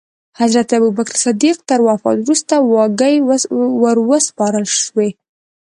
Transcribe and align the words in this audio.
حضرت 0.39 0.69
ابوبکر 0.77 1.15
صدیق 1.25 1.57
تر 1.69 1.79
وفات 1.87 2.17
وروسته 2.19 2.55
واګې 2.73 3.15
وروسپارل 3.81 4.65
شوې. 4.83 5.09